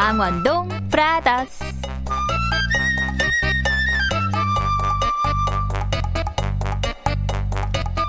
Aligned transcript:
망원동 0.00 0.66
브라더스. 0.88 1.62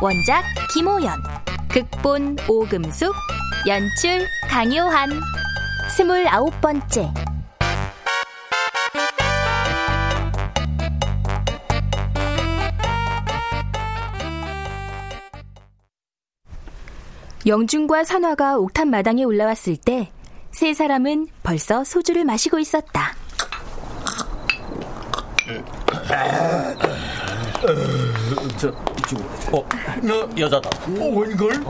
원작 0.01 0.41
김호연 0.73 1.21
극본 1.69 2.37
오금숙 2.47 3.13
연출 3.67 4.25
강요한. 4.49 5.09
스물아홉 5.93 6.61
번째. 6.61 7.11
영준과 17.45 18.05
선화가 18.05 18.59
옥탑 18.59 18.87
마당에 18.87 19.25
올라왔을 19.25 19.75
때 19.75 20.09
세 20.61 20.75
사람은 20.75 21.25
벌써 21.41 21.83
소주를 21.83 22.23
마시고 22.23 22.59
있었다. 22.59 23.15
저, 28.59 28.71
저, 29.09 29.17
어, 29.57 29.67
너 30.03 30.29
여자다. 30.37 30.69
어, 30.99 31.19
웬걸? 31.19 31.63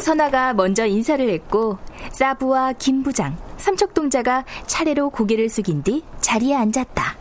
선화가 0.00 0.54
먼저 0.54 0.84
인사를 0.84 1.30
했고 1.30 1.78
사부와 2.10 2.72
김 2.72 3.04
부장, 3.04 3.38
삼척동자가 3.56 4.44
차례로 4.66 5.10
고개를 5.10 5.48
숙인 5.48 5.84
뒤 5.84 6.02
자리에 6.20 6.56
앉았다. 6.56 7.16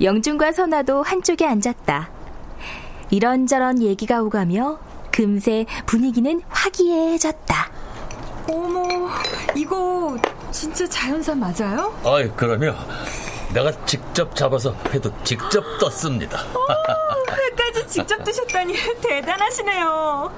영준과 0.00 0.52
선화도 0.52 1.02
한쪽에 1.02 1.44
앉았다. 1.44 2.08
이런저런 3.10 3.82
얘기가 3.82 4.22
오가며 4.22 4.89
금세 5.24 5.66
분위기는 5.84 6.40
화기애해졌다. 6.48 7.70
어머, 8.50 9.10
이거 9.54 10.16
진짜 10.50 10.88
자연산 10.88 11.38
맞아요? 11.38 11.94
아이, 12.06 12.30
그러면 12.34 12.74
내가 13.52 13.70
직접 13.84 14.34
잡아서 14.34 14.74
회도 14.88 15.12
직접 15.22 15.62
떴습니다. 15.78 16.40
오, 16.54 17.32
회까지 17.34 17.86
직접 17.86 18.24
드셨다니 18.24 18.72
대단하시네요. 19.02 20.32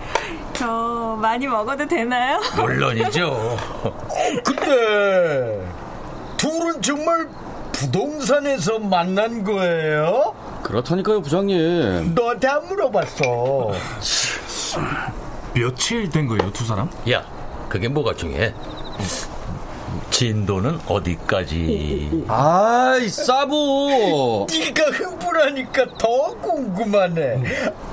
저 0.54 1.16
많이 1.22 1.46
먹어도 1.46 1.86
되나요? 1.86 2.40
물론이죠. 2.56 3.56
근데 4.44 5.64
둘은 6.38 6.82
정말 6.82 7.28
부동산에서 7.70 8.80
만난 8.80 9.44
거예요? 9.44 10.34
그렇다니까요, 10.64 11.22
부장님. 11.22 12.16
너한테 12.16 12.48
안 12.48 12.66
물어봤어. 12.66 13.70
며칠 15.54 16.08
된 16.08 16.26
거예요, 16.26 16.50
두 16.52 16.64
사람? 16.64 16.88
야, 17.10 17.24
그게 17.68 17.88
뭐가 17.88 18.14
중요해? 18.14 18.54
진도는 20.10 20.78
어디까지? 20.86 22.24
아이, 22.28 23.08
싸보. 23.08 24.46
네가 24.50 24.90
흥분하니까 24.90 25.86
더 25.98 26.34
궁금하네. 26.40 27.42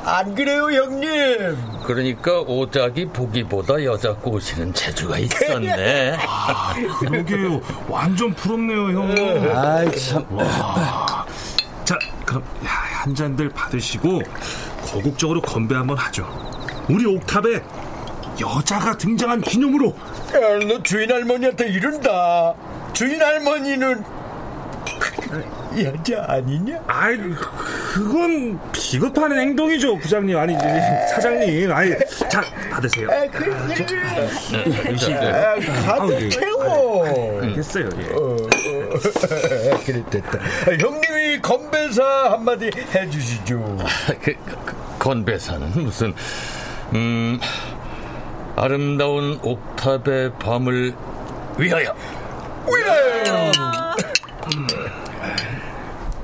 안 0.03 0.35
그래요, 0.35 0.65
형님? 0.69 1.57
그러니까 1.85 2.41
오작이 2.41 3.05
보기보다 3.07 3.83
여자 3.83 4.13
꼬시는 4.13 4.73
재주가 4.73 5.17
있었네. 5.17 6.17
아, 6.27 6.73
그러게요. 6.99 7.61
완전 7.87 8.33
부럽네요, 8.33 8.99
형. 8.99 9.57
아이, 9.57 9.97
참. 9.97 10.25
와. 10.31 11.25
자, 11.83 11.97
그럼 12.25 12.43
한 12.63 13.15
잔들 13.15 13.49
받으시고 13.49 14.21
거국적으로 14.85 15.41
건배 15.41 15.75
한번 15.75 15.97
하죠. 15.97 16.48
우리 16.89 17.05
옥탑에 17.05 17.61
여자가 18.41 18.97
등장한 18.97 19.41
기념으로. 19.41 19.89
야, 20.33 20.65
너 20.67 20.81
주인 20.83 21.11
할머니한테 21.11 21.67
이른다. 21.69 22.53
주인 22.93 23.21
할머니는 23.21 24.03
여자 25.83 26.25
아니냐? 26.27 26.79
아이, 26.87 27.15
그건 27.93 28.59
비겁한 28.71 29.37
행동이죠, 29.37 29.97
부장님. 29.99 30.35
아니, 30.37 30.53
사장님. 30.53 31.71
아니, 31.71 31.91
자, 32.27 32.41
받으세요. 32.71 33.07
아, 33.11 33.27
그래, 33.29 33.55
그래, 33.67 33.85
그래. 33.85 34.91
유시. 34.91 35.13
아, 35.13 35.55
가득 35.85 36.29
채워. 36.29 37.05
됐어요, 37.55 37.89
예. 37.99 38.13
어, 38.13 38.35
어, 38.35 38.49
그래, 39.85 40.03
됐다. 40.09 40.39
아, 40.39 40.71
형님이 40.79 41.39
건배사 41.41 42.03
한마디 42.31 42.71
해주시죠. 42.95 43.77
그, 44.21 44.33
그, 44.33 44.75
건배사는 44.97 45.71
무슨, 45.83 46.13
음, 46.93 47.39
아름다운 48.55 49.39
옥탑의 49.43 50.33
밤을 50.39 50.95
위하여. 51.57 51.93
위하여! 52.67 53.51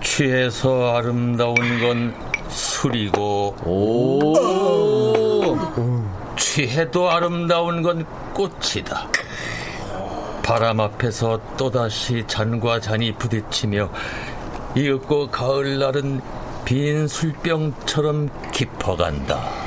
취해서 0.02 0.96
아름다운 0.96 1.56
건 1.56 2.16
술이고, 2.50 3.56
오. 3.66 4.36
취해도 6.36 7.12
아름다운 7.12 7.82
건 7.82 8.06
꽃이다. 8.34 9.08
바람 10.44 10.80
앞에서 10.80 11.40
또다시 11.58 12.24
잔과 12.28 12.80
잔이 12.80 13.14
부딪히며 13.14 13.90
이윽고 14.76 15.30
가을날은 15.32 16.22
빈 16.66 17.08
술병처럼 17.08 18.30
깊어간다. 18.52 19.65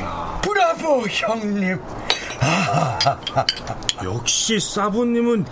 브라보, 0.79 1.07
형님. 1.09 1.81
역시 4.05 4.59
사부님은 4.61 5.45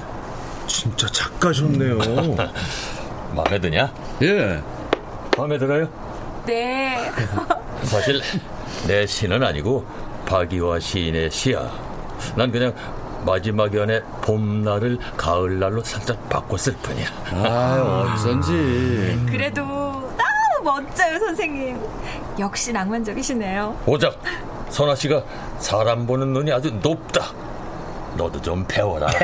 진짜 0.66 1.06
작가셨네요. 1.08 1.98
마음에 3.34 3.58
드냐? 3.60 3.92
예. 4.22 4.62
마음에 5.36 5.58
들어요? 5.58 5.88
네. 6.46 7.10
사실 7.82 8.20
내 8.86 9.06
시는 9.06 9.42
아니고 9.42 9.84
박이화 10.26 10.78
시인의 10.80 11.30
시야. 11.30 11.70
난 12.36 12.50
그냥 12.50 12.72
마지막 13.24 13.74
연의 13.74 14.02
봄날을 14.22 14.98
가을날로 15.16 15.82
살짝 15.82 16.28
바꿨을 16.28 16.76
뿐이야. 16.80 17.06
아, 17.32 18.12
어쩐지. 18.14 19.20
그래도 19.28 19.62
너무 19.64 20.62
멋져요, 20.64 21.18
선생님. 21.18 21.78
역시 22.38 22.72
낭만적이시네요. 22.72 23.76
오작, 23.86 24.20
선아 24.70 24.94
씨가 24.94 25.22
사람 25.58 26.06
보는 26.06 26.32
눈이 26.32 26.52
아주 26.52 26.70
높다. 26.82 27.32
너도 28.16 28.40
좀 28.40 28.64
배워라. 28.66 29.08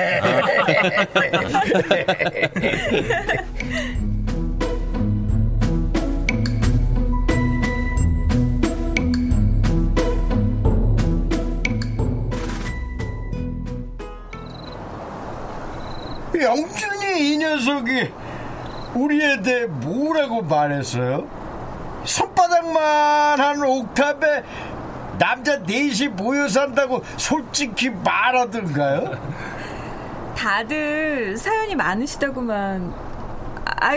영준이 16.43 17.33
이 17.33 17.39
녀석이 17.39 18.11
우리에 18.95 19.43
대해 19.43 19.67
뭐라고 19.67 20.43
말했어요? 20.43 21.27
손바닥만 22.05 23.41
한 23.41 23.63
옥탑에 23.63 24.43
남자 25.23 25.57
넷이 25.59 26.09
모여 26.09 26.49
산다고 26.49 27.01
솔직히 27.17 27.89
말하던가요? 27.91 29.13
다들 30.37 31.37
사연이 31.37 31.77
많으시다구만. 31.77 32.93
아, 33.65 33.91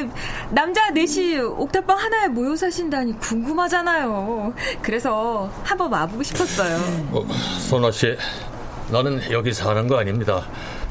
남자 0.51 0.92
넷이 0.92 1.39
옥탑방 1.39 1.98
하나에 1.98 2.27
모여 2.27 2.56
사신다니 2.56 3.18
궁금하잖아요. 3.19 4.54
그래서 4.83 5.50
한번 5.63 5.92
와보고 5.92 6.22
싶었어요. 6.22 6.75
어, 7.12 7.25
선아 7.69 7.89
씨, 7.89 8.16
나는 8.92 9.19
여기 9.31 9.51
사는 9.51 9.88
거 9.88 9.98
아닙니다. 9.98 10.44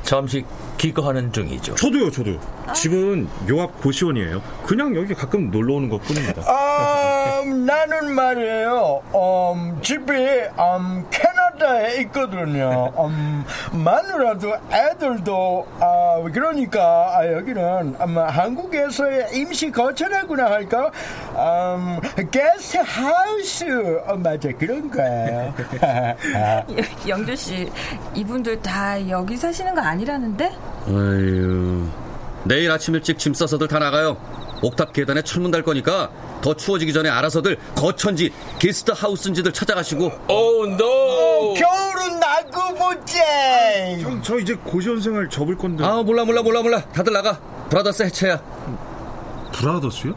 잠시 0.03 0.45
기거하는 0.77 1.33
중이죠. 1.33 1.77
저도요, 1.77 2.11
저도. 2.11 2.39
집은 2.75 3.29
요 3.49 3.63
앞 3.63 3.81
고시원이에요. 3.81 4.43
그냥 4.67 4.95
여기 4.97 5.15
가끔 5.15 5.51
놀러 5.51 5.75
오는 5.75 5.89
것 5.89 6.03
뿐입니다. 6.03 6.43
아, 6.47 6.94
나는 7.45 8.15
말이에요. 8.15 9.03
음, 9.15 9.79
집이 9.83 10.13
음, 10.13 11.07
캐나다에 11.11 11.97
있거든요. 12.03 12.93
음, 12.99 13.45
마누라도 13.73 14.55
애들도 14.71 15.67
아, 15.81 16.23
그러니까 16.33 17.19
아, 17.19 17.33
여기는 17.33 17.97
음, 18.01 18.19
한국에서의 18.19 19.29
임시 19.35 19.71
거처라고나 19.71 20.45
할까? 20.47 20.91
음, 21.37 22.01
게스트 22.31 22.79
하우스 22.79 24.01
어, 24.07 24.17
맞아 24.17 24.49
그런 24.59 24.91
거예요. 24.91 25.55
영준 27.07 27.37
씨, 27.37 27.71
이분들 28.15 28.61
다 28.63 29.09
여기 29.09 29.37
사시는 29.37 29.75
거 29.75 29.81
아니라는데? 29.81 30.53
아유. 30.87 31.87
내일 32.45 32.71
아침 32.71 32.95
일찍 32.95 33.19
짐 33.19 33.33
싸서들 33.33 33.69
다 33.69 33.79
나가요. 33.79 34.17
옥탑 34.65 34.93
계단에 34.93 35.23
철문 35.23 35.51
달 35.51 35.63
거니까 35.63 36.11
더 36.41 36.55
추워지기 36.55 36.93
전에 36.93 37.09
알아서들 37.11 37.59
거천지 37.75 38.33
게스트 38.59 38.93
하우스인지들 38.93 39.53
찾아가시고. 39.53 40.07
오, 40.29 40.67
no! 40.67 40.85
어, 40.85 41.55
겨울은 41.55 42.19
나고 42.21 42.75
보자. 42.75 43.99
형, 44.01 44.23
저 44.23 44.39
이제 44.39 44.55
고시원 44.55 45.01
생활 45.01 45.29
접을 45.29 45.57
건데. 45.57 45.85
아 45.85 46.03
몰라 46.03 46.25
몰라 46.25 46.43
몰라 46.43 46.63
몰라. 46.63 46.83
다들 46.93 47.13
나가. 47.13 47.39
Brothers 47.69 48.03
해체야. 48.05 48.41
Brothers요? 49.53 50.15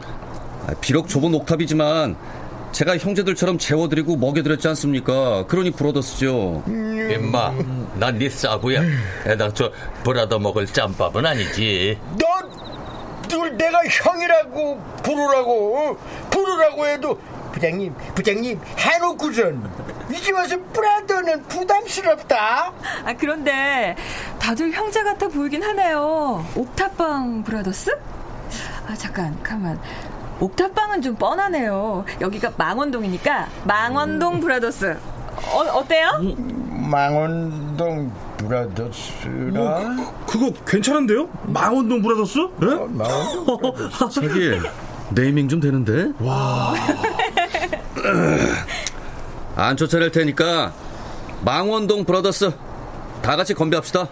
아, 0.66 0.74
비록 0.80 1.08
좁은 1.08 1.32
옥탑이지만 1.34 2.16
제가 2.72 2.98
형제들처럼 2.98 3.58
재워드리고 3.58 4.16
먹여드렸지 4.16 4.68
않습니까? 4.68 5.46
그러니 5.46 5.70
brothers죠. 5.70 6.62
임마, 6.66 7.52
난 7.94 8.14
네 8.14 8.28
싸부야. 8.28 8.82
애당초 9.26 9.70
brother 10.04 10.38
먹을 10.38 10.66
짬밥은 10.66 11.24
아니지. 11.24 11.98
널 13.28 13.56
내가 13.56 13.80
형이라고 13.84 14.80
부르라고 15.02 15.76
어? 15.78 15.96
부르라고 16.30 16.86
해도 16.86 17.18
부장님 17.52 17.94
부장님 18.14 18.60
해놓고선 18.78 19.70
이제 20.10 20.32
와서 20.32 20.56
brother는 20.72 21.42
부담스럽다 21.44 22.72
아, 23.04 23.14
그런데 23.18 23.94
다들 24.38 24.72
형제 24.72 25.02
같아 25.02 25.28
보이긴 25.28 25.62
하네요. 25.62 26.44
옥탑방 26.54 27.42
brothers? 27.44 27.90
아, 28.86 28.94
잠깐, 28.94 29.38
가만. 29.42 29.78
옥탑방은 30.40 31.02
좀 31.02 31.14
뻔하네요. 31.16 32.04
여기가 32.20 32.52
망원동이니까 32.56 33.48
망원동 33.64 34.40
브라더스. 34.40 34.96
어, 35.52 35.58
어때요? 35.74 36.20
망원동 36.70 38.10
브라더스라 38.38 39.50
뭐, 39.50 40.24
그, 40.26 40.38
그거 40.38 40.52
괜찮은데요? 40.64 41.28
망원동 41.44 42.02
브라더스? 42.02 42.38
예? 42.62 42.66
자기 44.10 44.58
네이밍 45.10 45.48
좀 45.48 45.60
되는데? 45.60 46.12
와. 46.20 46.74
안 49.56 49.76
쫓아낼 49.76 50.10
테니까 50.12 50.72
망원동 51.44 52.04
브라더스 52.04 52.52
다 53.22 53.36
같이 53.36 53.54
건배합시다. 53.54 54.06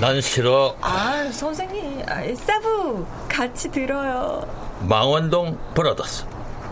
난 0.00 0.20
싫어. 0.20 0.74
아, 0.80 1.28
선생님. 1.30 2.02
아, 2.08 2.22
사부, 2.34 3.04
같이 3.28 3.70
들어요. 3.70 4.42
망원동 4.82 5.56
브라더스. 5.74 6.24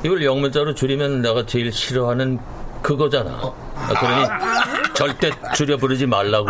이걸 0.04 0.24
영문자로 0.24 0.74
줄이면 0.74 1.22
내가 1.22 1.44
제일 1.46 1.70
싫어하는 1.72 2.38
그거잖아. 2.82 3.52
아, 3.76 3.88
그러니 3.88 4.26
절대 4.94 5.30
줄여 5.54 5.76
부르지 5.76 6.06
말라고. 6.06 6.48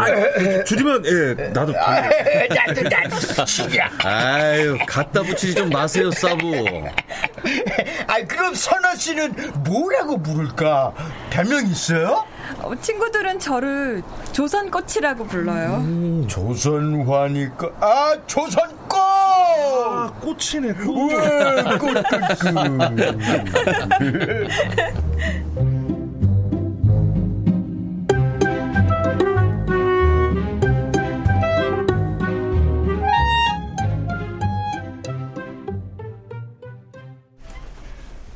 줄이면 0.65 1.05
예 1.07 1.35
나도 1.51 1.73
나도 1.73 2.83
나도 2.83 3.45
치자 3.45 3.91
아유 4.05 4.79
갖다 4.87 5.23
붙이지 5.23 5.55
좀 5.55 5.71
마세요 5.71 6.11
사부. 6.11 6.85
아 8.07 8.23
그럼 8.27 8.55
선아 8.55 8.95
씨는 8.97 9.35
뭐라고 9.65 10.23
부를까 10.23 10.93
별명 11.31 11.67
있어요? 11.67 12.25
어, 12.61 12.75
친구들은 12.81 13.39
저를 13.39 14.03
조선꽃이라고 14.33 15.27
불러요. 15.27 15.77
음, 15.77 16.27
조선화니까 16.29 17.71
아 17.81 18.17
조선꽃 18.27 18.95
아, 18.97 20.13
꽃이네 20.21 20.73
꽃. 20.75 20.87
우와, 20.89 21.79
꽃, 21.79 21.95
꽃, 21.95 22.05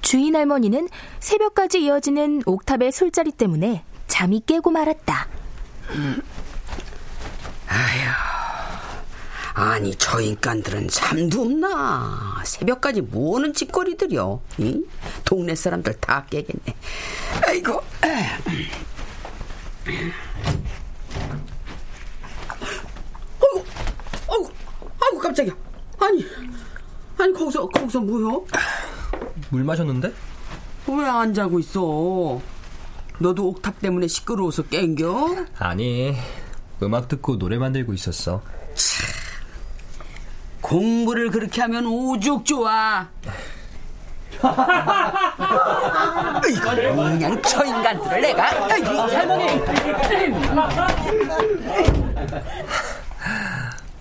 주인 0.08 0.34
할머니는 0.34 0.88
새벽까지 1.20 1.82
이어지는 1.82 2.40
옥탑의 2.46 2.92
술자리 2.92 3.30
때문에 3.30 3.84
잠이 4.06 4.42
깨고 4.46 4.70
말았다. 4.70 5.28
아니 9.52 9.94
저 9.96 10.18
인간들은 10.18 10.88
잠도 10.88 11.42
없나? 11.42 12.40
새벽까지 12.42 13.02
뭐하는 13.02 13.52
짓거리들이여 13.52 14.40
응? 14.60 14.84
동네 15.26 15.54
사람들 15.54 15.92
다 16.00 16.24
깨겠네. 16.30 16.74
아이고. 17.46 17.82
어이구 23.42 23.64
어이구 24.26 24.52
아이고 25.02 25.18
깜짝이야. 25.18 25.54
아니 26.00 26.24
아니 27.18 27.32
거기서 27.34 27.68
거기서 27.68 28.00
뭐여 28.00 28.46
물 29.50 29.64
마셨는데? 29.64 30.12
왜 30.88 31.04
안 31.04 31.34
자고 31.34 31.58
있어 31.58 32.40
너도 33.18 33.48
옥탑 33.48 33.80
때문에 33.80 34.06
시끄러워서 34.06 34.62
깬겨 34.64 35.44
아니, 35.58 36.14
음악 36.82 37.08
듣고 37.08 37.36
노래 37.38 37.58
만들고 37.58 37.92
있었어. 37.92 38.40
공부를 40.60 41.30
그렇게 41.30 41.60
하면 41.62 41.86
오죽 41.86 42.44
좋아. 42.44 43.08
그냥 46.40 47.42
저 47.42 47.64
인간들을 47.64 48.20
내가 48.20 48.44
할머니 49.08 49.46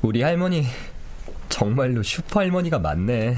우리 0.04 0.22
할머니, 0.22 0.68
정말로 1.50 2.04
슈퍼 2.04 2.42
할머니가 2.42 2.78
맞네. 2.80 3.38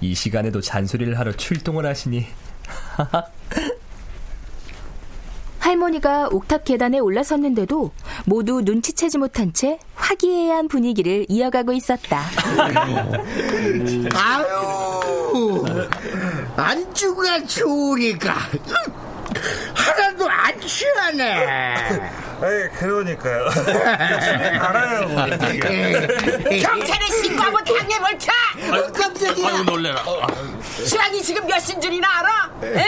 이 0.00 0.14
시간에도 0.14 0.60
잔소리를 0.60 1.18
하러 1.18 1.32
출동을 1.32 1.86
하시니. 1.86 2.26
할머니가 5.58 6.28
옥탑 6.28 6.64
계단에 6.64 6.98
올라섰는데도 6.98 7.90
모두 8.24 8.62
눈치채지 8.62 9.18
못한 9.18 9.52
채 9.52 9.78
화기애애한 9.96 10.68
분위기를 10.68 11.26
이어가고 11.28 11.72
있었다. 11.72 12.22
아유 14.14 15.64
안주가 16.56 17.44
좋으니까 17.44 18.34
하나도 19.74 20.28
안 20.28 20.60
취하네 20.60 21.46
에 22.40 22.68
그러니까요. 22.78 23.48
알아요. 24.60 25.08
경찰에 26.62 27.06
신고하고 27.20 27.58
당해볼 27.64 28.18
차 28.18 28.32
아유, 28.72 28.92
깜짝이야. 28.92 29.48
아유 29.48 29.62
놀래라. 29.64 30.02
신랑이 30.84 31.20
지금 31.22 31.44
몇 31.48 31.58
신줄이나 31.58 32.06
알아? 32.20 32.50
에? 32.62 32.84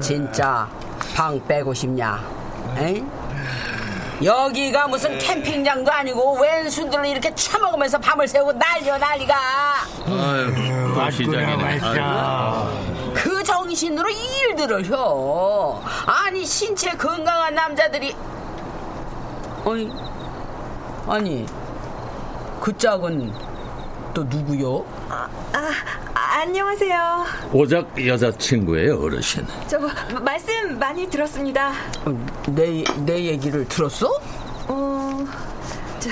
진짜 0.00 0.66
방 1.14 1.38
빼고 1.46 1.74
싶냐? 1.74 2.18
에? 2.78 3.02
여기가 4.24 4.88
무슨 4.88 5.18
캠핑장도 5.18 5.92
아니고 5.92 6.40
웬 6.40 6.70
순들을 6.70 7.04
이렇게 7.06 7.34
처먹으면서 7.34 7.98
밤을 7.98 8.26
새우고 8.26 8.52
난리야 8.54 8.96
난리가 8.96 9.36
아유, 10.06 11.10
시장이네. 11.12 11.78
그 11.78 12.85
정신으로 13.70 14.08
일들을 14.10 14.86
혀 14.88 15.82
아니 16.06 16.44
신체 16.44 16.90
건강한 16.92 17.52
남자들이 17.54 18.14
아니 19.64 19.90
아니 21.08 21.46
그 22.60 22.76
짝은 22.76 23.32
또 24.14 24.22
누구요? 24.24 24.84
아, 25.10 25.28
아, 25.52 26.38
안녕하세요. 26.40 27.24
오작 27.52 28.06
여자친구예요, 28.06 28.98
어르신. 29.02 29.46
저 29.66 29.78
말씀 30.22 30.78
많이 30.78 31.06
들었습니다. 31.10 31.72
내, 32.48 32.82
내 33.04 33.24
얘기를 33.24 33.66
들었어? 33.68 34.08
어, 34.68 35.24
저, 36.00 36.08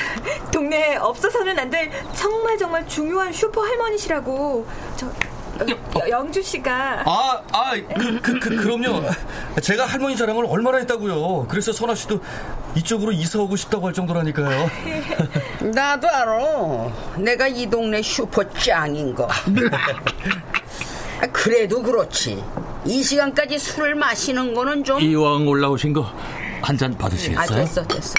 동네에 0.50 0.96
없어서는 0.96 1.58
안 1.58 1.70
될 1.70 1.90
정말 2.14 2.58
정말 2.58 2.86
중요한 2.86 3.32
슈퍼 3.32 3.62
할머니시라고 3.62 4.66
저 4.96 5.06
여- 5.68 6.08
영주 6.08 6.42
씨가 6.42 7.02
아, 7.06 7.40
아, 7.52 7.72
그, 7.96 8.20
그, 8.20 8.38
그, 8.40 8.56
그럼요. 8.56 9.02
제가 9.62 9.86
할머니 9.86 10.16
자랑을 10.16 10.44
얼마나 10.48 10.78
했다고요. 10.78 11.46
그래서 11.48 11.72
선아 11.72 11.94
씨도 11.94 12.20
이쪽으로 12.76 13.12
이사 13.12 13.38
오고 13.38 13.56
싶다고 13.56 13.86
할 13.86 13.92
정도라니까요. 13.94 14.70
나도 15.74 16.08
알아 16.08 16.38
내가 17.18 17.46
이 17.46 17.66
동네 17.68 18.02
슈퍼 18.02 18.42
짱인 18.50 19.14
거 19.14 19.26
아, 19.30 19.34
그래도 21.32 21.82
그렇지 21.82 22.42
이 22.84 23.02
시간까지 23.02 23.58
술을 23.58 23.94
마시는 23.94 24.54
거는 24.54 24.84
좀 24.84 25.00
이왕 25.00 25.46
올라오신 25.46 25.92
거 25.92 26.10
한잔 26.60 26.92
아, 26.94 26.98
받으시겠어요? 26.98 27.46
됐어, 27.64 27.82
됐어. 27.86 28.14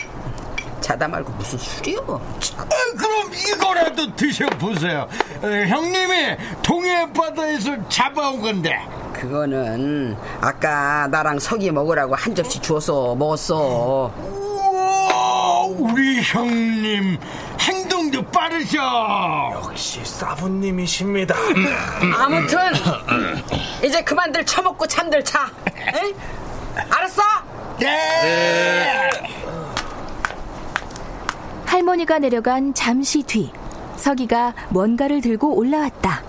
자다 0.86 1.08
말고 1.08 1.32
무슨 1.32 1.58
술이요? 1.58 2.22
참. 2.40 2.60
아, 2.60 2.66
그럼 2.96 3.34
이거라도 3.34 4.16
드셔보세요. 4.16 5.08
어, 5.42 5.48
형님이 5.48 6.38
동해 6.62 7.12
바다에서 7.12 7.76
잡아온 7.90 8.40
건데. 8.40 8.78
그거는 9.12 10.16
아까 10.42 11.08
나랑 11.08 11.40
석이 11.40 11.72
먹으라고 11.72 12.14
한 12.14 12.36
접시 12.36 12.60
주워서 12.62 13.16
먹었어. 13.16 14.14
우와, 14.16 15.64
우리 15.70 16.22
형님 16.22 17.18
행동도 17.62 18.22
빠르셔. 18.28 19.54
역시 19.56 20.02
사부님이십니다. 20.06 21.36
아무튼 22.16 22.60
이제 23.84 24.04
그만들 24.04 24.46
처먹고 24.46 24.86
잠들 24.86 25.24
자. 25.24 25.50
에? 25.68 26.14
알았어? 26.92 27.24
네. 27.80 29.10
할머니가 31.86 32.18
내려간 32.18 32.74
잠시 32.74 33.22
뒤 33.22 33.52
서기가 33.96 34.56
뭔가를 34.70 35.22
들고 35.22 35.56
올라왔다. 35.56 36.24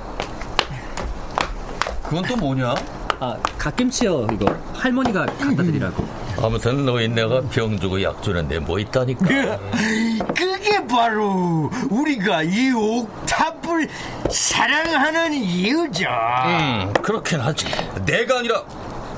그건 2.02 2.22
또 2.28 2.36
뭐냐? 2.36 2.74
아, 3.20 3.34
갓김치요, 3.56 4.26
이거. 4.34 4.54
할머니가 4.74 5.24
갖다 5.24 5.62
드리라고. 5.62 6.06
아무튼 6.42 6.84
노인네가 6.84 7.40
병 7.50 7.78
주고 7.80 8.02
약 8.02 8.22
주는데 8.22 8.58
뭐 8.58 8.78
있다니까. 8.78 9.24
그게 10.36 10.86
바로 10.86 11.70
우리가 11.88 12.42
이 12.42 12.72
옥탑을 12.72 13.88
사랑하는 14.30 15.32
이유죠. 15.32 16.04
음, 16.48 16.92
그렇긴 17.02 17.40
하지. 17.40 17.64
내가 18.04 18.40
아니라 18.40 18.62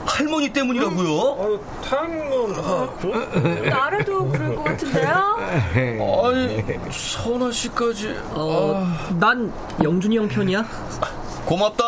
할머니 0.06 0.48
때문이라고요? 0.52 1.58
나라도 3.68 4.28
그럴 4.28 4.54
것 4.54 4.62
같은데요? 4.64 5.27
아니, 5.48 6.62
선아 6.90 7.50
씨까지. 7.50 8.14
어, 8.32 8.86
난 9.18 9.52
영준이 9.82 10.16
형 10.16 10.28
편이야. 10.28 10.64
고맙다. 11.46 11.84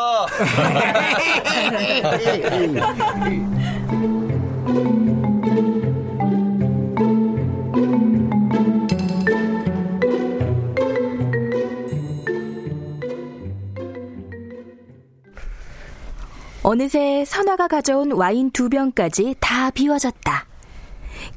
어느새 16.63 17.25
선화가 17.27 17.69
가져온 17.69 18.13
와인 18.13 18.51
두 18.51 18.69
병까지 18.69 19.37
다 19.41 19.71
비워졌다. 19.71 20.50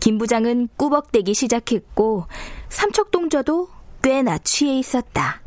김 0.03 0.17
부장은 0.17 0.67
꾸벅대기 0.75 1.33
시작했고 1.33 2.27
삼척동저도 2.67 3.69
꽤나 4.01 4.37
취해 4.39 4.77
있었다. 4.77 5.39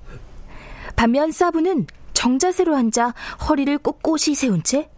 반면 0.97 1.31
사부는 1.31 1.87
정자세로 2.15 2.75
앉아 2.75 3.13
허리를 3.51 3.77
꼿꼿이 3.77 4.35
세운 4.35 4.63
채 4.63 4.89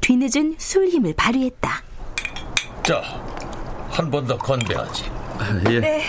뒤늦은 0.00 0.54
술 0.58 0.86
힘을 0.86 1.14
발휘했다. 1.16 1.82
자, 2.84 3.02
한 3.90 4.08
번 4.08 4.24
더 4.24 4.38
건배하지. 4.38 5.10
예. 5.68 5.80
네. 5.80 6.04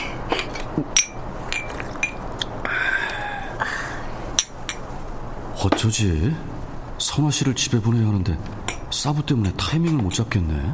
어쩌지? 5.63 6.33
선아 6.97 7.31
씨를 7.31 7.55
집에 7.55 7.79
보내야 7.81 8.07
하는데 8.07 8.37
사부 8.91 9.25
때문에 9.25 9.51
타이밍을 9.57 10.01
못 10.03 10.13
잡겠네. 10.13 10.71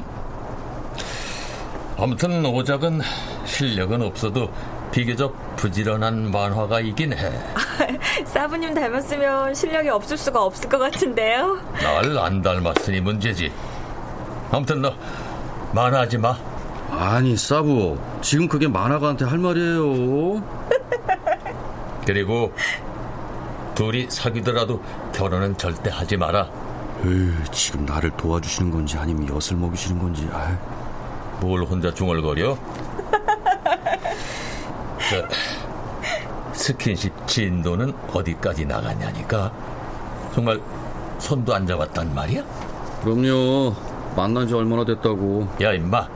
아무튼 1.97 2.45
오작은 2.45 3.01
실력은 3.45 4.01
없어도 4.01 4.51
비교적 4.91 5.33
부지런한 5.55 6.29
만화가이긴 6.31 7.13
해. 7.13 7.31
사부님 8.25 8.73
닮았으면 8.73 9.53
실력이 9.53 9.89
없을 9.89 10.17
수가 10.17 10.43
없을 10.43 10.69
것 10.69 10.77
같은데요? 10.77 11.57
날 11.81 12.17
안 12.17 12.41
닮았으니 12.41 12.99
문제지. 13.01 13.51
아무튼 14.51 14.81
너 14.81 14.93
만화하지 15.73 16.17
마. 16.17 16.37
아니 16.91 17.35
사부 17.35 17.97
지금 18.21 18.47
그게 18.47 18.67
만화가한테 18.67 19.25
할 19.25 19.37
말이에요. 19.37 20.43
그리고 22.05 22.53
둘이 23.73 24.07
사귀더라도 24.09 24.81
결혼은 25.13 25.57
절대 25.57 25.89
하지 25.89 26.15
마라. 26.15 26.47
에이, 27.05 27.31
지금 27.51 27.85
나를 27.85 28.11
도와주시는 28.11 28.71
건지 28.71 28.97
아니면 28.97 29.27
엿을 29.27 29.57
먹이시는 29.59 29.99
건지. 29.99 30.27
아이. 30.31 30.53
뭘 31.39 31.63
혼자 31.63 31.93
중얼거려? 31.93 32.57
저, 35.09 35.27
스킨십 36.53 37.27
진도는 37.27 37.93
어디까지 38.13 38.65
나갔냐니까. 38.65 39.51
정말 40.33 40.59
손도 41.19 41.53
안 41.53 41.65
잡았단 41.67 42.13
말이야? 42.13 42.43
그럼요. 43.03 43.73
만난 44.15 44.47
지 44.47 44.53
얼마나 44.53 44.83
됐다고. 44.85 45.47
야 45.61 45.73
임마. 45.73 46.07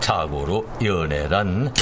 자고로 0.00 0.66
연애란 0.84 1.72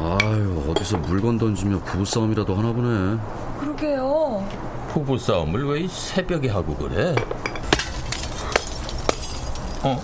아유 0.00 0.64
어디서 0.70 0.96
물건 0.98 1.36
던지며 1.36 1.80
부부싸움이라도 1.80 2.54
하나 2.54 2.72
보네. 2.72 3.18
그러게요. 3.60 4.46
부부싸움을 4.92 5.66
왜이 5.66 5.88
새벽에 5.88 6.48
하고 6.48 6.74
그래? 6.76 7.14
어, 9.82 10.02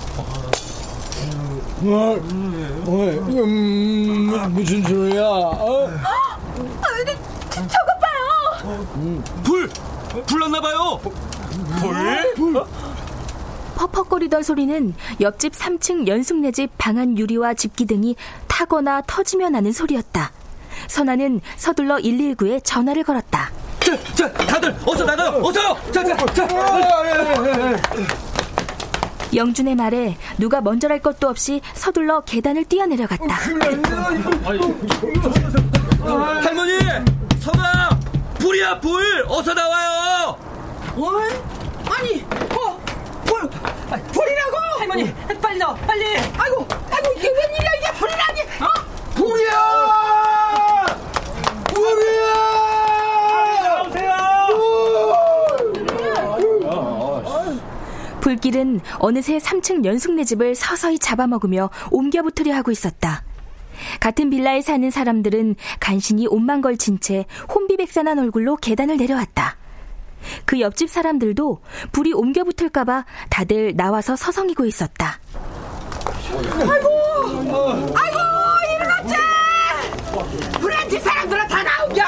뭐, 1.81 2.17
뭐, 2.85 3.05
음, 3.11 4.53
무슨 4.53 4.83
소리야? 4.83 5.23
어? 5.23 5.91
저것 7.53 7.99
봐요! 8.01 9.23
불! 9.43 9.69
불났나 10.27 10.61
봐요! 10.61 11.01
불? 12.37 12.65
퍽퍽거리던 13.77 14.43
소리는 14.43 14.95
옆집 15.21 15.53
3층 15.53 16.07
연숙네 16.07 16.53
집 16.53 16.71
방안 16.79 17.19
유리와 17.19 17.55
집기 17.55 17.85
등이 17.87 18.17
타거나 18.47 19.03
터지며 19.07 19.51
나는 19.51 19.73
소리였다. 19.73 20.33
선아는 20.89 21.41
서둘러 21.57 21.97
119에 21.97 22.63
전화를 22.63 23.03
걸었다. 23.05 23.51
자, 23.81 23.99
자, 24.15 24.33
다들 24.33 24.75
어서 24.87 25.05
나가요! 25.05 25.41
어서요! 25.43 25.77
자, 25.93 26.05
자, 26.05 26.17
자! 26.27 26.74
영준의 29.35 29.75
말에 29.75 30.17
누가 30.39 30.61
먼저랄 30.61 31.01
것도 31.01 31.29
없이 31.29 31.61
서둘러 31.75 32.21
계단을 32.23 32.65
뛰어내려갔다. 32.65 33.35
할머니! 36.43 36.79
선아! 37.41 37.99
불이야, 38.39 38.81
불! 38.81 39.25
어서 39.29 39.55
나와요! 39.55 40.37
어? 40.97 41.11
아니, 41.91 42.23
어, 42.55 42.81
불, 43.25 43.43
아, 43.91 43.97
불이라고? 44.13 44.57
할머니, 44.79 45.15
빨리 45.41 45.59
나와, 45.59 45.75
빨리. 45.75 46.05
아이고, 46.17 46.67
아이고, 46.91 47.13
이게 47.17 47.29
웬일이야, 47.29 47.71
이게 47.81 47.93
불이라니? 47.99 48.41
어? 48.61 48.69
불이야! 49.15 49.84
길은 58.45 58.81
어느새 58.99 59.39
3층 59.39 59.87
연숙네 59.87 60.25
집을 60.25 60.55
서서히 60.55 60.99
잡아먹으며 60.99 61.71
옮겨 61.91 62.21
붙으려 62.23 62.55
하고 62.55 62.71
있었다. 62.71 63.25
같은 64.01 64.29
빌라에 64.29 64.61
사는 64.61 64.89
사람들은 64.91 65.57
간신히 65.81 66.27
옷만 66.27 66.61
걸친 66.61 67.01
채 67.01 67.25
혼비백산한 67.53 68.19
얼굴로 68.19 68.57
계단을 68.57 68.99
내려왔다. 68.99 69.57
그 70.45 70.61
옆집 70.61 70.91
사람들도 70.91 71.61
불이 71.93 72.13
옮겨 72.13 72.45
붙을까봐 72.45 73.07
다들 73.31 73.77
나와서 73.77 74.15
서성이고 74.15 74.67
있었다. 74.67 75.19
아이고, 76.35 76.89
아이고, 77.95 78.19
일어났지! 78.75 79.15
불안 80.61 80.89
집 80.91 81.01
사람들은 81.01 81.49
다 81.49 81.63
나오겨! 81.63 82.03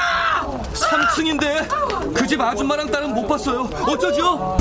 3층인데 0.73 2.13
그 2.13 2.27
집 2.27 2.39
아줌마랑 2.41 2.91
딸은 2.91 3.13
못 3.15 3.27
봤어요. 3.27 3.61
어쩌죠? 3.87 4.57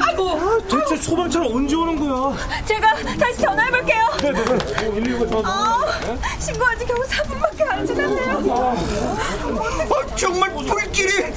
아이고, 0.00 0.58
대체 0.68 0.96
소방차는 0.96 1.52
언제 1.54 1.74
오는 1.76 1.98
거야? 1.98 2.36
제가 2.64 2.94
다시 3.18 3.40
전화해볼게요. 3.40 4.04
네네네. 4.22 4.44
119가 4.54 5.30
전화. 5.30 5.50
어, 5.50 6.18
신고한 6.38 6.78
지 6.78 6.86
겨우 6.86 6.98
4분밖에 7.02 7.70
안 7.70 7.86
지났네요. 7.86 8.52
어, 8.52 10.16
정말 10.16 10.52
불길이 10.52 11.34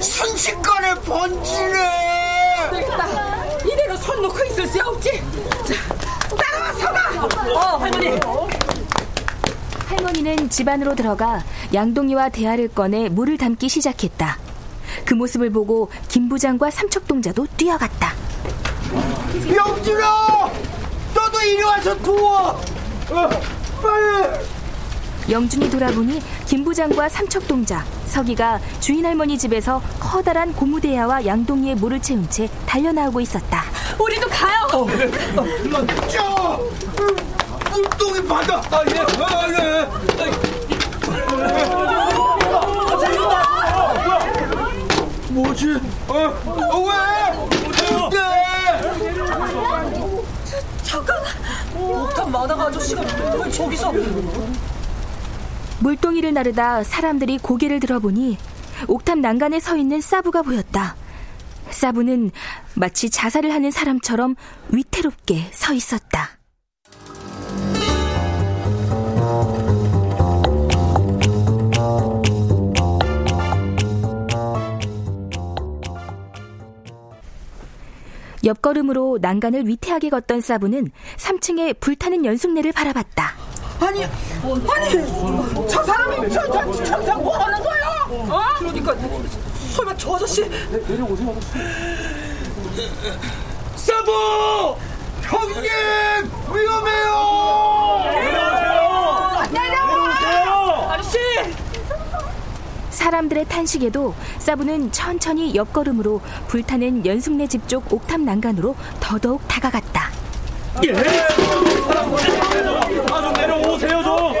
순식간에 0.00 0.94
번지네. 0.94 2.70
되겠다. 2.70 3.44
이대로 3.64 3.96
손 3.96 4.22
놓고 4.22 4.44
있을 4.44 4.66
수 4.66 4.80
없지. 4.80 5.22
자, 5.66 5.74
따라와, 6.36 6.72
서가! 6.74 7.00
어, 7.54 7.76
할머니. 7.78 8.18
할머니는 9.92 10.48
집 10.48 10.68
안으로 10.68 10.94
들어가 10.94 11.44
양동이와 11.74 12.30
대야를 12.30 12.68
꺼내 12.68 13.08
물을 13.08 13.36
담기 13.36 13.68
시작했다. 13.68 14.38
그 15.04 15.14
모습을 15.14 15.50
보고 15.50 15.90
김 16.08 16.28
부장과 16.28 16.70
삼척동자도 16.70 17.46
뛰어갔다. 17.56 18.14
영준아! 19.54 20.50
너도 21.14 21.40
이리 21.42 21.62
와서 21.62 21.96
도와! 21.98 22.50
어, 22.50 23.28
빨리! 23.82 24.46
영준이 25.30 25.70
돌아보니 25.70 26.20
김 26.46 26.64
부장과 26.64 27.08
삼척동자, 27.08 27.84
서기가 28.06 28.60
주인 28.80 29.06
할머니 29.06 29.38
집에서 29.38 29.80
커다란 30.00 30.52
고무대야와 30.52 31.26
양동이에 31.26 31.76
물을 31.76 32.00
채운 32.00 32.28
채 32.28 32.48
달려나오고 32.66 33.20
있었다. 33.20 33.64
우리도 33.98 34.26
가요. 34.28 34.86
저! 36.08 36.60
물동이 37.72 38.26
받아! 38.26 38.56
아, 38.70 38.82
예, 38.88 38.98
아, 39.22 39.48
예. 39.48 39.88
뭐지? 45.30 45.74
어? 46.08 46.14
어, 46.46 46.78
왜? 46.88 46.92
네! 48.10 48.18
잠깐. 50.82 51.16
옥탑 51.74 52.30
마다가 52.30 52.64
아저씨가 52.64 53.02
왜 53.42 53.50
저기서? 53.50 53.92
물동이를 55.80 56.32
나르다 56.34 56.84
사람들이 56.84 57.38
고개를 57.38 57.80
들어보니 57.80 58.38
옥탑 58.88 59.18
난간에 59.18 59.58
서 59.60 59.76
있는 59.76 60.00
사부가 60.00 60.42
보였다. 60.42 60.96
사부는 61.70 62.30
마치 62.74 63.08
자살을 63.10 63.52
하는 63.52 63.70
사람처럼 63.70 64.36
위태롭게 64.68 65.48
서 65.52 65.72
있었다. 65.72 66.41
옆걸음으로 78.44 79.18
난간을 79.20 79.66
위태하게 79.66 80.10
걷던 80.10 80.40
사부는 80.40 80.90
3층에 81.16 81.78
불타는 81.80 82.24
연숙내를 82.24 82.72
바라봤다. 82.72 83.34
아니, 83.80 84.04
아니, 84.04 85.68
저 85.68 85.82
사람이 85.82 86.30
저, 86.30 86.46
저, 86.46 86.84
저기서 86.84 87.18
뭐 87.18 87.36
하는 87.36 87.60
거야? 87.62 88.06
어? 88.08 88.42
그러니까 88.58 88.94
설마 89.72 89.96
저 89.96 90.14
아저씨 90.14 90.44
사부! 93.74 94.76
형님! 95.22 95.62
위험해요! 96.54 97.12
내려와! 99.50 100.92
아저씨 100.92 101.18
사람들의 103.06 103.46
탄식에도 103.46 104.14
사부는 104.38 104.92
천천히 104.92 105.56
옆걸음으로 105.56 106.20
불타는 106.46 107.04
연숙네 107.04 107.48
집쪽 107.48 107.92
옥탑 107.92 108.20
난간으로 108.20 108.76
더더욱 109.00 109.42
다가갔다. 109.48 110.10
아좀 113.10 113.32
내려오세요 113.32 114.02
좀. 114.04 114.34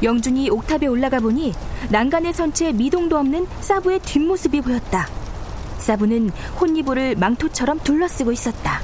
영준이 0.00 0.50
옥탑에 0.50 0.86
올라가 0.86 1.18
보니 1.18 1.52
난간에 1.88 2.32
선 2.32 2.52
채 2.52 2.70
미동도 2.70 3.18
없는 3.18 3.48
사부의 3.60 3.98
뒷모습이 4.00 4.60
보였다. 4.60 5.08
사부는 5.78 6.30
혼이불을 6.60 7.16
망토처럼 7.16 7.80
둘러쓰고 7.80 8.30
있었다. 8.30 8.80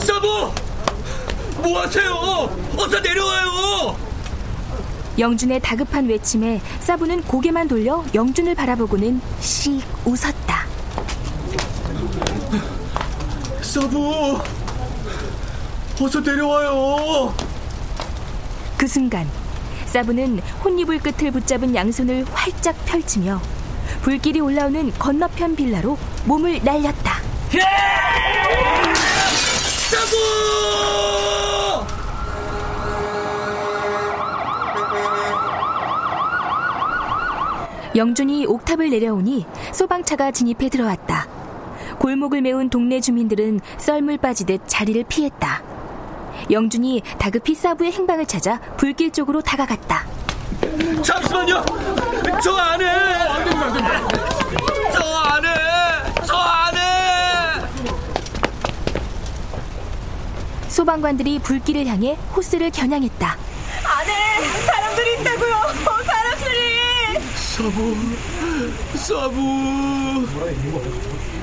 사부! 0.00 0.50
뭐 1.62 1.80
하세요? 1.80 2.12
어서 2.76 3.00
내려와요! 3.00 3.96
영준의 5.18 5.60
다급한 5.60 6.06
외침에 6.08 6.60
사부는 6.80 7.22
고개만 7.22 7.68
돌려 7.68 8.04
영준을 8.14 8.54
바라보고는 8.54 9.20
씩 9.40 9.80
웃었다. 10.04 10.66
사부! 13.60 14.40
어서 16.00 16.20
내려와요! 16.20 17.34
그 18.76 18.88
순간 18.88 19.28
사부는 19.86 20.40
혼이불 20.64 20.98
끝을 20.98 21.30
붙잡은 21.30 21.74
양손을 21.74 22.24
활짝 22.32 22.74
펼치며 22.86 23.40
불길이 24.00 24.40
올라오는 24.40 24.90
건너편 24.98 25.54
빌라로 25.54 25.96
몸을 26.24 26.60
날렸다. 26.64 27.20
사부! 29.90 31.31
영준이 37.94 38.46
옥탑을 38.46 38.90
내려오니 38.90 39.46
소방차가 39.72 40.30
진입해 40.30 40.68
들어왔다. 40.70 41.26
골목을 41.98 42.40
메운 42.40 42.70
동네 42.70 43.00
주민들은 43.00 43.60
썰물 43.78 44.18
빠지듯 44.18 44.62
자리를 44.66 45.04
피했다. 45.04 45.62
영준이 46.50 47.02
다급히 47.18 47.54
사부의 47.54 47.92
행방을 47.92 48.26
찾아 48.26 48.58
불길 48.76 49.10
쪽으로 49.12 49.42
다가갔다. 49.42 50.06
잠시만요! 51.02 51.64
저 52.42 52.56
안에! 52.56 52.86
저 54.92 55.04
안에! 55.04 55.48
저 56.26 56.34
안에! 56.36 56.78
소방관들이 60.68 61.38
불길을 61.40 61.86
향해 61.86 62.16
호스를 62.34 62.70
겨냥했다. 62.70 63.36
안에 63.84 64.40
사람들이 64.66 65.20
있다고요. 65.20 65.54
어, 65.54 66.02
사람들이. 66.02 66.72
사부, 67.52 67.94
사부. 68.96 70.26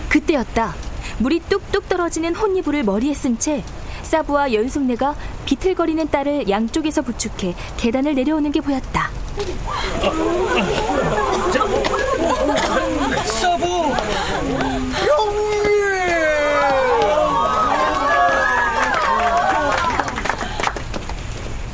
그때였다. 0.10 0.74
물이 1.20 1.42
뚝뚝 1.48 1.88
떨어지는 1.88 2.34
혼이불을 2.34 2.82
머리에 2.82 3.14
쓴 3.14 3.38
채 3.38 3.64
사부와 4.02 4.54
연숙네가 4.54 5.14
비틀거리는 5.46 6.10
딸을 6.10 6.50
양쪽에서 6.50 7.04
부축해 7.04 7.54
계단을 7.78 8.16
내려오는 8.16 8.52
게 8.52 8.60
보였다. 8.60 9.12
사부! 13.26 13.94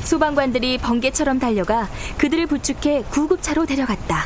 소방관들이 0.06 0.78
번개처럼 0.78 1.40
달려가 1.40 1.90
그들을 2.18 2.46
부축해 2.46 3.04
구급차로 3.10 3.66
데려갔다. 3.66 4.26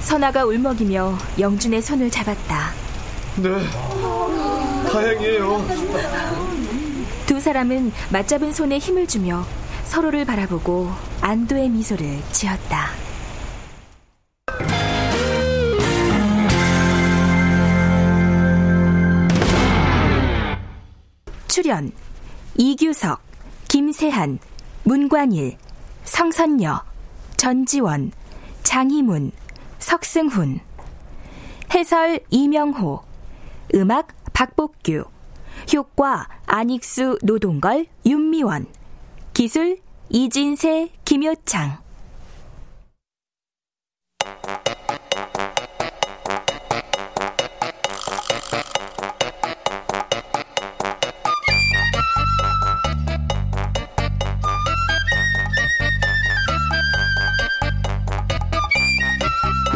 선아가 0.00 0.44
울먹이며 0.44 1.18
영준의 1.38 1.82
손을 1.82 2.10
잡았다. 2.10 2.70
네, 3.36 3.50
다행이에요. 4.92 5.66
두 7.26 7.40
사람은 7.40 7.92
맞잡은 8.10 8.52
손에 8.52 8.78
힘을 8.78 9.08
주며 9.08 9.44
서로를 9.84 10.24
바라보고 10.24 10.90
안도의 11.20 11.68
미소를 11.70 12.22
지었다. 12.30 13.03
출연 21.64 21.92
이규석, 22.58 23.22
김세한, 23.68 24.38
문관일, 24.82 25.56
성선여, 26.04 26.84
전지원, 27.38 28.12
장희문, 28.62 29.32
석승훈. 29.78 30.60
해설 31.74 32.20
이명호. 32.28 33.00
음악 33.76 34.08
박복규. 34.34 35.04
효과 35.72 36.28
안익수 36.44 37.20
노동걸 37.22 37.86
윤미원. 38.04 38.66
기술 39.32 39.78
이진세 40.10 40.90
김효창. 41.06 41.78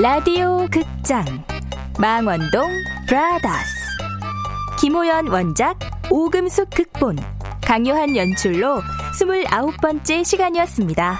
라디오 0.00 0.68
극장 0.70 1.24
망원동 1.98 2.70
브라더스 3.08 4.78
김호연 4.78 5.26
원작 5.26 5.76
오금숙 6.08 6.70
극본 6.70 7.18
강요한 7.60 8.14
연출로 8.14 8.80
29번째 9.18 10.24
시간이었습니다. 10.24 11.18